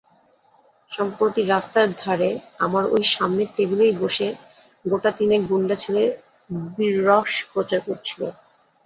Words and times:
সম্প্রতি 0.91 1.41
রাস্তার 1.45 1.87
ধারে 1.99 2.29
আমার 2.59 2.83
ওই 2.93 3.03
সামনের 3.13 3.49
টেবিলেই 3.55 3.93
বসে 4.01 4.27
গোটাতিনেক 4.85 5.41
গুণ্ডা 5.49 5.75
ছেলে 5.75 6.03
বীররস 6.75 7.33
প্রচার 7.51 7.79
করছিল। 7.87 8.21